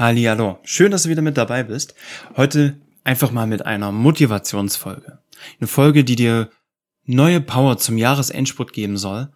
[0.00, 1.94] Hallo, schön, dass du wieder mit dabei bist.
[2.34, 5.18] Heute einfach mal mit einer Motivationsfolge.
[5.60, 6.48] Eine Folge, die dir
[7.04, 9.30] neue Power zum Jahresendspurt geben soll.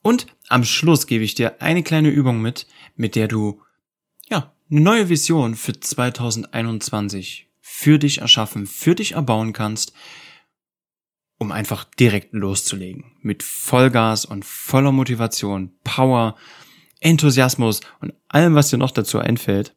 [0.00, 3.60] Und am Schluss gebe ich dir eine kleine Übung mit, mit der du,
[4.30, 9.92] ja, eine neue Vision für 2021 für dich erschaffen, für dich erbauen kannst,
[11.36, 13.04] um einfach direkt loszulegen.
[13.20, 16.36] Mit Vollgas und voller Motivation, Power,
[17.00, 19.74] Enthusiasmus und allem, was dir noch dazu einfällt,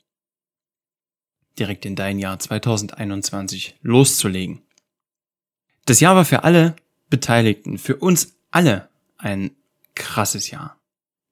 [1.59, 4.61] direkt in dein Jahr 2021 loszulegen.
[5.85, 6.75] Das Jahr war für alle
[7.09, 9.51] Beteiligten, für uns alle ein
[9.95, 10.79] krasses Jahr.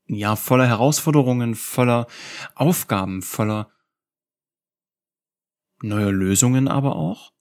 [0.09, 2.07] Ein Jahr voller Herausforderungen, voller
[2.55, 3.71] Aufgaben, voller
[5.81, 7.33] neuer Lösungen aber auch.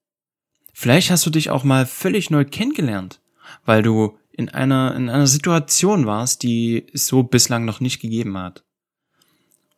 [0.73, 3.21] Vielleicht hast du dich auch mal völlig neu kennengelernt,
[3.65, 8.37] weil du in einer, in einer Situation warst, die es so bislang noch nicht gegeben
[8.37, 8.65] hat.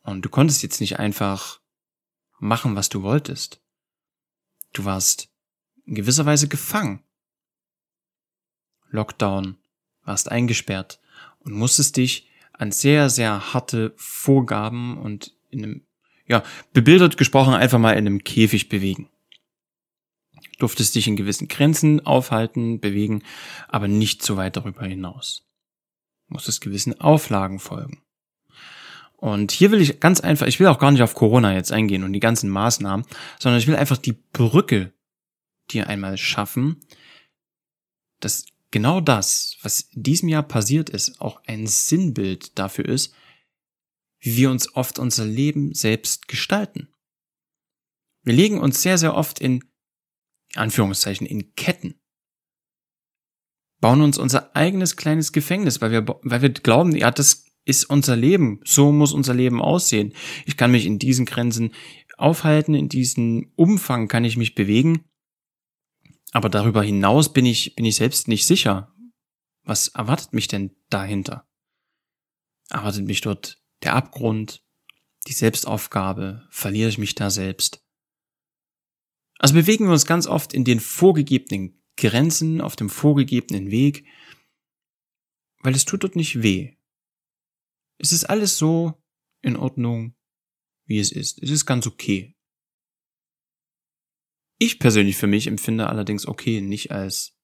[0.03, 1.61] Und du konntest jetzt nicht einfach
[2.39, 3.61] machen, was du wolltest.
[4.73, 5.29] Du warst
[5.85, 7.03] in gewisser Weise gefangen.
[8.91, 9.57] Lockdown,
[10.05, 11.01] warst eingesperrt
[11.41, 15.87] und musstest dich an sehr, sehr harte Vorgaben und in einem,
[16.27, 19.09] ja, bebildert gesprochen einfach mal in einem Käfig bewegen.
[20.59, 23.23] Durftest dich in gewissen Grenzen aufhalten, bewegen,
[23.69, 25.47] aber nicht so weit darüber hinaus.
[26.27, 28.03] Musstest gewissen Auflagen folgen.
[29.21, 32.05] Und hier will ich ganz einfach, ich will auch gar nicht auf Corona jetzt eingehen
[32.05, 33.05] und die ganzen Maßnahmen,
[33.41, 34.93] sondern ich will einfach die Brücke
[35.73, 36.81] dir einmal schaffen,
[38.21, 43.13] dass genau das, was in diesem Jahr passiert ist, auch ein Sinnbild dafür ist,
[44.21, 46.89] wie wir uns oft unser Leben selbst gestalten.
[48.23, 49.65] Wir legen uns sehr, sehr oft in
[50.55, 52.01] Anführungszeichen in Ketten.
[53.81, 58.17] Bauen uns unser eigenes kleines Gefängnis, weil wir, weil wir glauben, ja, das ist unser
[58.17, 58.61] Leben.
[58.65, 60.15] So muss unser Leben aussehen.
[60.47, 61.75] Ich kann mich in diesen Grenzen
[62.17, 65.05] aufhalten, in diesem Umfang kann ich mich bewegen.
[66.33, 68.95] Aber darüber hinaus bin ich, bin ich selbst nicht sicher.
[69.65, 71.47] Was erwartet mich denn dahinter?
[72.71, 74.65] Erwartet mich dort der Abgrund,
[75.27, 76.47] die Selbstaufgabe?
[76.51, 77.85] Verliere ich mich da selbst?
[79.39, 84.07] Also bewegen wir uns ganz oft in den vorgegebenen Grenzen, auf dem vorgegebenen Weg,
[85.61, 86.78] weil es tut dort nicht weh.
[87.99, 89.03] Es ist alles so
[89.43, 90.17] in Ordnung,
[90.87, 91.43] wie es ist.
[91.43, 92.37] Es ist ganz okay.
[94.59, 97.37] Ich persönlich für mich empfinde allerdings okay nicht als,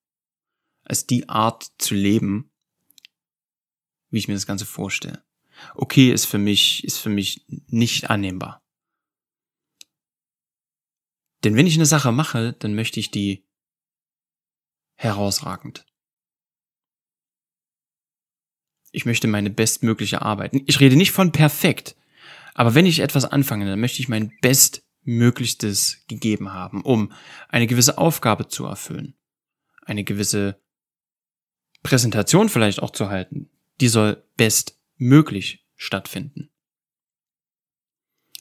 [0.82, 2.52] als die Art zu leben,
[4.10, 5.24] wie ich mir das Ganze vorstelle.
[5.74, 8.64] Okay ist für mich, ist für mich nicht annehmbar.
[11.44, 13.46] Denn wenn ich eine Sache mache, dann möchte ich die
[14.96, 15.86] herausragend
[18.94, 20.52] ich möchte meine bestmögliche Arbeit.
[20.66, 21.96] Ich rede nicht von perfekt,
[22.54, 27.12] aber wenn ich etwas anfange, dann möchte ich mein Bestmöglichstes gegeben haben, um
[27.48, 29.14] eine gewisse Aufgabe zu erfüllen,
[29.84, 30.60] eine gewisse
[31.82, 33.50] Präsentation vielleicht auch zu halten.
[33.80, 36.50] Die soll bestmöglich stattfinden.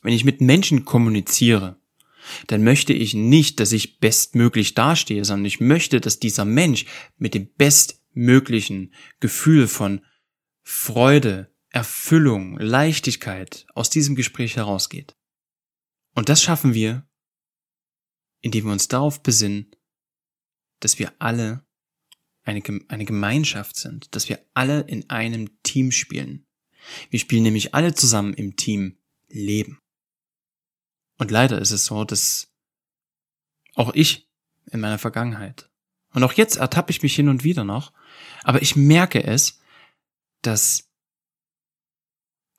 [0.03, 1.79] Wenn ich mit Menschen kommuniziere,
[2.47, 6.85] dann möchte ich nicht, dass ich bestmöglich dastehe, sondern ich möchte, dass dieser Mensch
[7.17, 10.01] mit dem bestmöglichen Gefühl von
[10.63, 15.15] Freude, Erfüllung, Leichtigkeit aus diesem Gespräch herausgeht.
[16.13, 17.07] Und das schaffen wir,
[18.41, 19.75] indem wir uns darauf besinnen,
[20.79, 21.65] dass wir alle
[22.43, 26.45] eine, eine Gemeinschaft sind, dass wir alle in einem Team spielen.
[27.09, 28.97] Wir spielen nämlich alle zusammen im Team
[29.29, 29.79] Leben.
[31.17, 32.51] Und leider ist es so, dass
[33.75, 34.29] auch ich
[34.71, 35.69] in meiner Vergangenheit
[36.13, 37.91] und auch jetzt ertappe ich mich hin und wieder noch,
[38.43, 39.59] aber ich merke es,
[40.43, 40.93] dass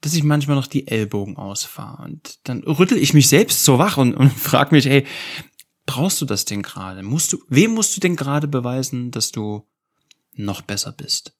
[0.04, 2.02] dass ich manchmal noch die Ellbogen ausfahre.
[2.02, 5.06] Und dann rüttel ich mich selbst so wach und, und frag mich, hey,
[5.86, 7.02] brauchst du das denn gerade?
[7.02, 9.66] Musst du, wem musst du denn gerade beweisen, dass du
[10.34, 11.34] noch besser bist?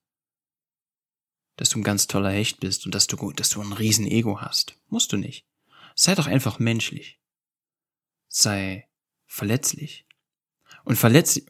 [1.57, 4.41] Dass du ein ganz toller Hecht bist und dass du, dass du ein riesen Ego
[4.41, 4.81] hast.
[4.89, 5.47] Musst du nicht.
[5.95, 7.21] Sei doch einfach menschlich.
[8.29, 8.89] Sei
[9.27, 10.07] verletzlich.
[10.85, 11.45] Und verletzlich,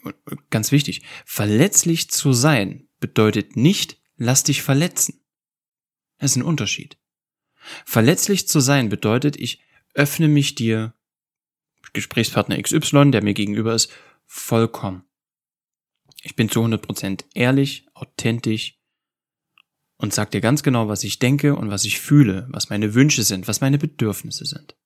[0.50, 5.20] ganz wichtig, verletzlich zu sein bedeutet nicht, lass dich verletzen.
[6.18, 6.98] Das ist ein Unterschied.
[7.84, 9.62] Verletzlich zu sein bedeutet, ich
[9.94, 10.94] öffne mich dir,
[11.92, 13.90] Gesprächspartner XY, der mir gegenüber ist,
[14.26, 15.04] vollkommen.
[16.22, 18.80] Ich bin zu 100% ehrlich, authentisch
[19.96, 23.22] und sag dir ganz genau, was ich denke und was ich fühle, was meine Wünsche
[23.22, 24.76] sind, was meine Bedürfnisse sind.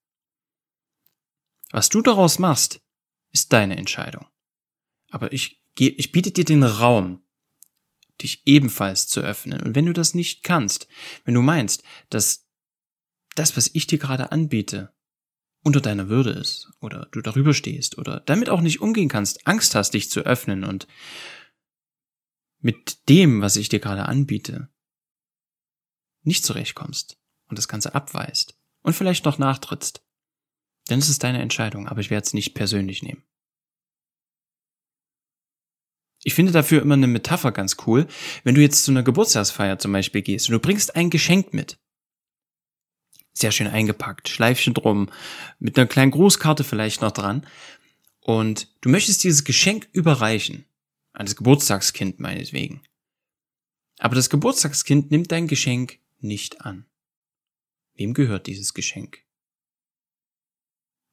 [1.71, 2.81] Was du daraus machst,
[3.33, 4.27] ist deine Entscheidung.
[5.11, 7.23] Aber ich, ich biete dir den Raum,
[8.23, 9.61] dich ebenfalls zu öffnen.
[9.63, 10.89] Und wenn du das nicht kannst,
[11.25, 12.47] wenn du meinst, dass
[13.35, 14.93] das, was ich dir gerade anbiete,
[15.63, 19.75] unter deiner Würde ist oder du darüber stehst oder damit auch nicht umgehen kannst, Angst
[19.75, 20.87] hast, dich zu öffnen und
[22.61, 24.69] mit dem, was ich dir gerade anbiete,
[26.23, 27.19] nicht zurechtkommst
[27.49, 30.05] und das Ganze abweist und vielleicht noch nachtrittst,
[30.87, 33.25] dann ist es deine Entscheidung, aber ich werde es nicht persönlich nehmen.
[36.25, 38.07] Ich finde dafür immer eine Metapher ganz cool,
[38.45, 41.79] wenn du jetzt zu einer Geburtstagsfeier zum Beispiel gehst und du bringst ein Geschenk mit.
[43.33, 45.11] Sehr schön eingepackt, Schleifchen drum,
[45.61, 47.47] mit einer kleinen Grußkarte vielleicht noch dran.
[48.21, 50.65] Und du möchtest dieses Geschenk überreichen.
[51.13, 52.83] An das Geburtstagskind meinetwegen.
[53.99, 56.87] Aber das Geburtstagskind nimmt dein Geschenk nicht an.
[57.95, 59.25] Wem gehört dieses Geschenk?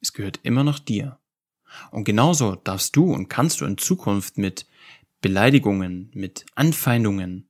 [0.02, 1.19] Es gehört immer noch dir.
[1.92, 4.68] Und genauso darfst du und kannst du in Zukunft mit
[5.22, 7.50] Beleidigungen, mit Anfeindungen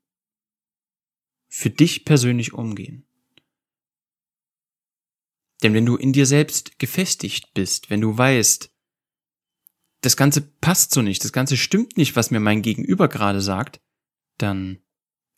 [1.47, 3.05] für dich persönlich umgehen.
[5.63, 8.71] Denn wenn du in dir selbst gefestigt bist, wenn du weißt,
[10.01, 13.81] das Ganze passt so nicht, das Ganze stimmt nicht, was mir mein Gegenüber gerade sagt,
[14.37, 14.79] dann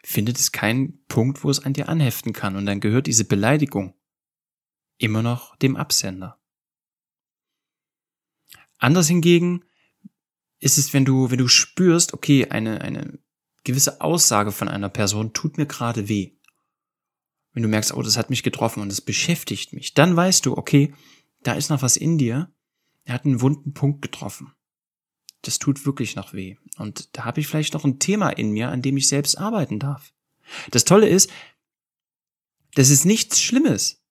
[0.04, 3.94] findet es keinen Punkt, wo es an dir anheften kann und dann gehört diese Beleidigung
[4.98, 6.40] immer noch dem Absender.
[8.78, 9.64] Anders hingegen
[10.60, 13.20] ist es, wenn du, wenn du spürst, okay, eine, eine
[13.64, 16.32] gewisse Aussage von einer Person tut mir gerade weh.
[17.54, 20.58] Wenn du merkst, oh, das hat mich getroffen und es beschäftigt mich, dann weißt du,
[20.58, 20.94] okay,
[21.44, 22.52] da ist noch was in dir,
[23.04, 24.54] er hat einen wunden Punkt getroffen.
[25.42, 26.58] Das tut wirklich noch weh.
[26.78, 29.80] Und da habe ich vielleicht noch ein Thema in mir, an dem ich selbst arbeiten
[29.80, 30.14] darf.
[30.72, 31.30] Das Tolle ist,
[32.76, 34.04] das ist nichts Schlimmes.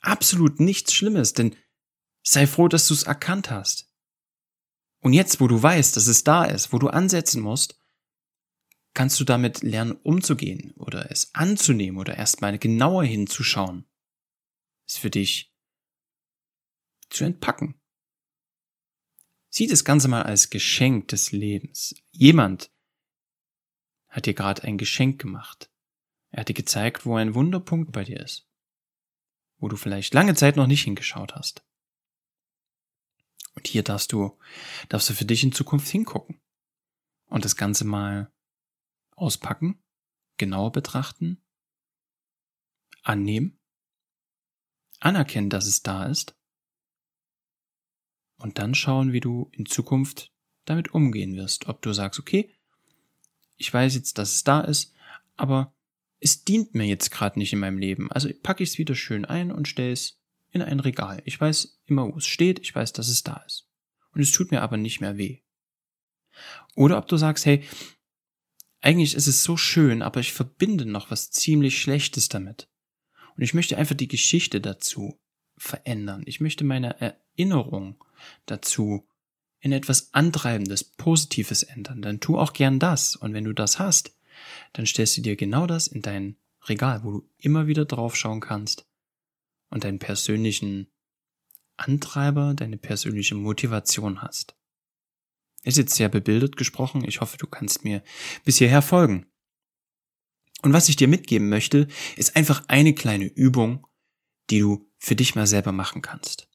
[0.00, 1.54] Absolut nichts Schlimmes, denn
[2.24, 3.92] sei froh, dass du es erkannt hast.
[5.00, 7.78] Und jetzt, wo du weißt, dass es da ist, wo du ansetzen musst,
[8.94, 13.84] kannst du damit lernen umzugehen oder es anzunehmen oder erstmal genauer hinzuschauen.
[14.86, 15.54] Es für dich
[17.10, 17.74] zu entpacken.
[19.50, 21.94] Sieh das Ganze mal als Geschenk des Lebens.
[22.10, 22.72] Jemand
[24.08, 25.70] hat dir gerade ein Geschenk gemacht.
[26.30, 28.48] Er hat dir gezeigt, wo ein Wunderpunkt bei dir ist.
[29.58, 31.64] Wo du vielleicht lange Zeit noch nicht hingeschaut hast.
[33.54, 34.38] Und hier darfst du,
[34.88, 36.40] darfst du für dich in Zukunft hingucken.
[37.26, 38.30] Und das Ganze mal
[39.16, 39.82] auspacken,
[40.36, 41.42] genauer betrachten,
[43.02, 43.58] annehmen,
[45.00, 46.36] anerkennen, dass es da ist
[48.38, 50.32] und dann schauen, wie du in Zukunft
[50.64, 51.66] damit umgehen wirst.
[51.68, 52.50] Ob du sagst, okay,
[53.56, 54.92] ich weiß jetzt, dass es da ist,
[55.36, 55.74] aber
[56.20, 58.10] es dient mir jetzt gerade nicht in meinem Leben.
[58.10, 60.20] Also packe ich es wieder schön ein und stelle es
[60.54, 61.20] in ein Regal.
[61.24, 63.68] Ich weiß immer, wo es steht, ich weiß, dass es da ist.
[64.12, 65.40] Und es tut mir aber nicht mehr weh.
[66.76, 67.64] Oder ob du sagst, hey,
[68.80, 72.68] eigentlich ist es so schön, aber ich verbinde noch was ziemlich Schlechtes damit.
[73.36, 75.18] Und ich möchte einfach die Geschichte dazu
[75.56, 76.22] verändern.
[76.26, 78.02] Ich möchte meine Erinnerung
[78.46, 79.08] dazu
[79.58, 82.02] in etwas Antreibendes, Positives ändern.
[82.02, 83.16] Dann tu auch gern das.
[83.16, 84.16] Und wenn du das hast,
[84.72, 86.36] dann stellst du dir genau das in dein
[86.66, 88.86] Regal, wo du immer wieder draufschauen kannst
[89.74, 90.86] und deinen persönlichen
[91.76, 94.54] Antreiber, deine persönliche Motivation hast.
[95.64, 97.04] Ist jetzt sehr bebildert gesprochen.
[97.04, 98.04] Ich hoffe, du kannst mir
[98.44, 99.26] bis hierher folgen.
[100.62, 103.84] Und was ich dir mitgeben möchte, ist einfach eine kleine Übung,
[104.48, 106.48] die du für dich mal selber machen kannst.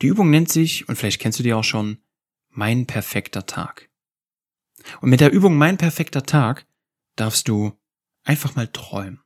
[0.00, 1.98] Die Übung nennt sich, und vielleicht kennst du die auch schon,
[2.48, 3.90] mein perfekter Tag.
[5.02, 6.66] Und mit der Übung mein perfekter Tag
[7.16, 7.78] darfst du
[8.22, 9.23] einfach mal träumen.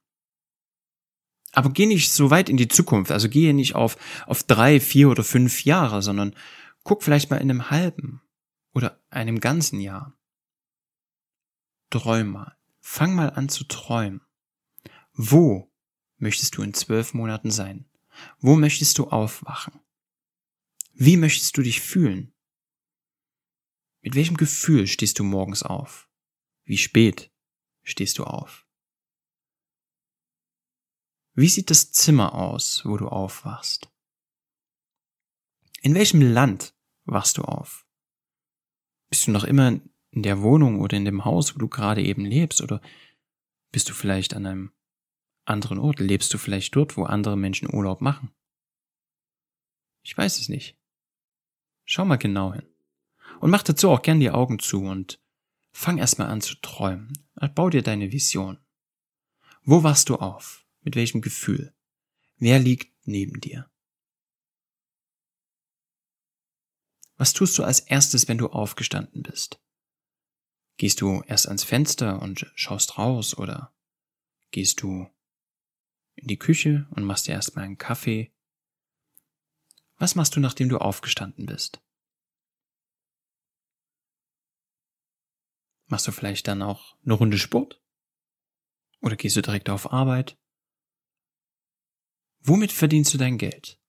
[1.58, 3.96] Aber geh nicht so weit in die Zukunft, also gehe nicht auf,
[4.28, 6.36] auf drei, vier oder fünf Jahre, sondern
[6.84, 8.22] guck vielleicht mal in einem halben
[8.74, 10.16] oder einem ganzen Jahr.
[11.90, 12.56] Träum mal.
[12.78, 14.20] Fang mal an zu träumen.
[15.14, 15.74] Wo
[16.18, 17.90] möchtest du in zwölf Monaten sein?
[18.38, 19.80] Wo möchtest du aufwachen?
[20.94, 22.32] Wie möchtest du dich fühlen?
[24.00, 26.08] Mit welchem Gefühl stehst du morgens auf?
[26.62, 27.32] Wie spät
[27.82, 28.67] stehst du auf?
[31.38, 33.88] Wie sieht das Zimmer aus, wo du aufwachst?
[35.82, 37.86] In welchem Land wachst du auf?
[39.08, 39.78] Bist du noch immer
[40.10, 42.60] in der Wohnung oder in dem Haus, wo du gerade eben lebst?
[42.60, 42.80] Oder
[43.70, 44.72] bist du vielleicht an einem
[45.44, 46.00] anderen Ort?
[46.00, 48.32] Lebst du vielleicht dort, wo andere Menschen Urlaub machen?
[50.02, 50.76] Ich weiß es nicht.
[51.84, 52.66] Schau mal genau hin.
[53.38, 55.22] Und mach dazu auch gern die Augen zu und
[55.70, 57.12] fang erstmal an zu träumen.
[57.54, 58.58] Bau dir deine Vision.
[59.62, 60.64] Wo wachst du auf?
[60.88, 61.74] Mit welchem Gefühl?
[62.38, 63.70] Wer liegt neben dir?
[67.18, 69.62] Was tust du als erstes, wenn du aufgestanden bist?
[70.78, 73.76] Gehst du erst ans Fenster und schaust raus oder
[74.50, 75.14] gehst du
[76.14, 78.34] in die Küche und machst dir erstmal einen Kaffee?
[79.96, 81.82] Was machst du, nachdem du aufgestanden bist?
[85.84, 87.78] Machst du vielleicht dann auch eine Runde Sport?
[89.02, 90.38] Oder gehst du direkt auf Arbeit?
[92.40, 93.80] Womit verdienst du dein Geld?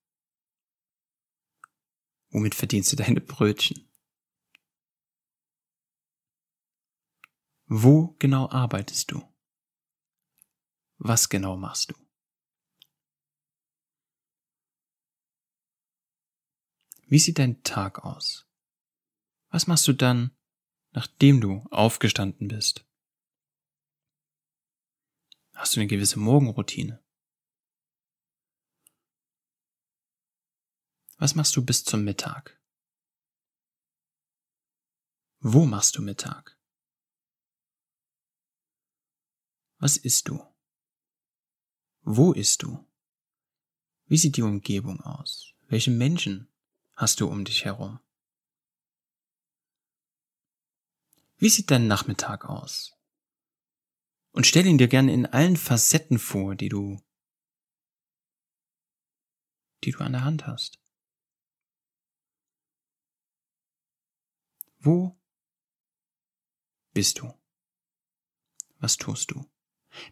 [2.31, 3.89] Womit verdienst du deine Brötchen?
[7.65, 9.21] Wo genau arbeitest du?
[10.97, 11.95] Was genau machst du?
[17.07, 18.47] Wie sieht dein Tag aus?
[19.49, 20.37] Was machst du dann,
[20.91, 22.85] nachdem du aufgestanden bist?
[25.53, 27.03] Hast du eine gewisse Morgenroutine?
[31.21, 32.57] Was machst du bis zum Mittag?
[35.41, 36.57] Wo machst du Mittag?
[39.79, 40.41] Was isst du?
[42.03, 42.87] Wo isst du?
[44.05, 45.53] Wie sieht die Umgebung aus?
[45.67, 46.47] Welche Menschen
[46.95, 47.99] hast du um dich herum?
[51.35, 52.95] Wie sieht dein Nachmittag aus?
[54.31, 57.03] Und stell ihn dir gerne in allen Facetten vor, die du,
[59.83, 60.78] die du an der Hand hast.
[64.79, 65.19] Wo
[66.93, 67.33] bist du?
[68.79, 69.45] Was tust du?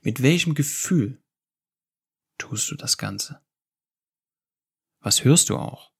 [0.01, 1.24] Mit welchem Gefühl
[2.38, 3.41] tust du das Ganze?
[5.00, 5.93] Was hörst du auch?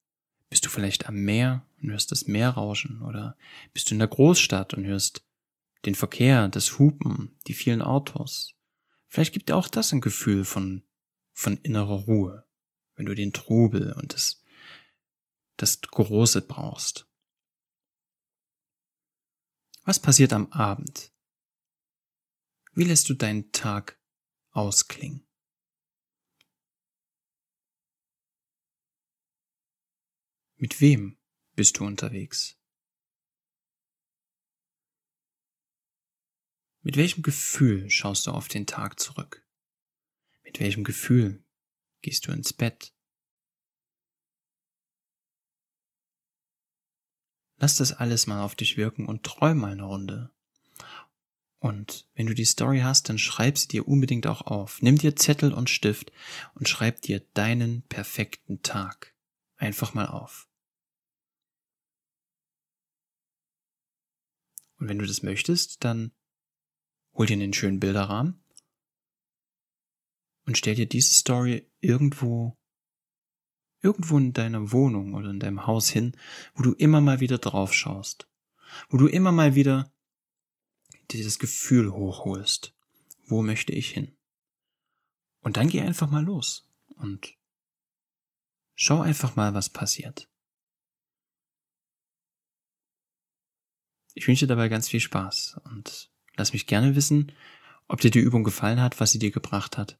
[0.50, 3.38] Bist du vielleicht am Meer und hörst das Meer rauschen oder
[3.72, 5.26] bist du in der Großstadt und hörst
[5.86, 8.54] den Verkehr, das Hupen, die vielen Autos?
[9.06, 10.82] Vielleicht gibt dir auch das ein Gefühl von,
[11.32, 12.46] von innerer Ruhe,
[12.96, 14.42] wenn du den Trubel und das,
[15.56, 17.07] das Große brauchst.
[19.88, 21.14] Was passiert am Abend,
[22.74, 23.98] wie lässt du deinen Tag
[24.50, 25.26] ausklingen?
[30.56, 31.18] Mit wem
[31.54, 32.60] bist du unterwegs?
[36.82, 39.48] Mit welchem Gefühl schaust du auf den Tag zurück?
[40.42, 41.42] Mit welchem Gefühl
[42.02, 42.94] gehst du ins Bett?
[47.58, 50.30] Lass das alles mal auf dich wirken und träum mal eine Runde.
[51.60, 54.80] Und wenn du die Story hast, dann schreib sie dir unbedingt auch auf.
[54.80, 56.12] Nimm dir Zettel und Stift
[56.54, 59.14] und schreib dir deinen perfekten Tag
[59.56, 60.48] einfach mal auf.
[64.78, 66.12] Und wenn du das möchtest, dann
[67.14, 68.40] hol dir einen schönen Bilderrahmen
[70.46, 72.56] und stell dir diese Story irgendwo,
[73.80, 76.16] irgendwo in deiner Wohnung oder in deinem Haus hin,
[76.54, 78.28] wo du immer mal wieder drauf schaust,
[78.88, 79.92] wo du immer mal wieder
[81.10, 82.74] dieses Gefühl hochholst.
[83.26, 84.16] Wo möchte ich hin?
[85.40, 87.36] Und dann geh einfach mal los und
[88.74, 90.28] schau einfach mal, was passiert.
[94.14, 97.32] Ich wünsche dir dabei ganz viel Spaß und lass mich gerne wissen,
[97.86, 99.98] ob dir die Übung gefallen hat, was sie dir gebracht hat.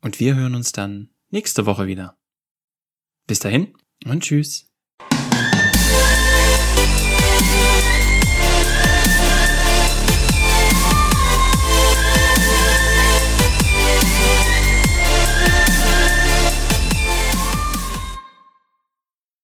[0.00, 2.19] Und wir hören uns dann nächste Woche wieder.
[3.26, 3.74] Bis dahin
[4.04, 4.70] und tschüss.